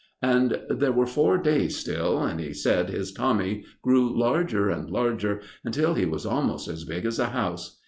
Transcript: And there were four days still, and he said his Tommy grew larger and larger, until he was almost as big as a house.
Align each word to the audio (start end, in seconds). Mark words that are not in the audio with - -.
And 0.23 0.61
there 0.67 0.91
were 0.91 1.05
four 1.05 1.37
days 1.37 1.77
still, 1.77 2.23
and 2.23 2.39
he 2.39 2.55
said 2.55 2.89
his 2.89 3.11
Tommy 3.11 3.65
grew 3.83 4.17
larger 4.17 4.67
and 4.67 4.89
larger, 4.89 5.41
until 5.63 5.93
he 5.93 6.05
was 6.05 6.25
almost 6.25 6.67
as 6.67 6.85
big 6.85 7.05
as 7.05 7.19
a 7.19 7.27
house. 7.27 7.79